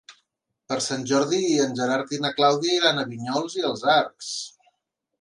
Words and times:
Per 0.71 0.77
Sant 0.85 1.05
Jordi 1.11 1.41
en 1.67 1.77
Gerard 1.81 2.17
i 2.19 2.21
na 2.25 2.33
Clàudia 2.41 2.81
iran 2.81 3.05
a 3.05 3.07
Vinyols 3.13 3.63
i 3.63 3.67
els 3.73 3.89
Arcs. 4.01 4.37